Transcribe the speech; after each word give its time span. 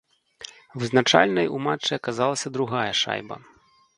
Вызначальнай 0.83 1.51
у 1.57 1.59
матчы 1.67 1.91
аказалася 1.99 2.47
другая 2.57 2.89
шайба. 3.03 3.37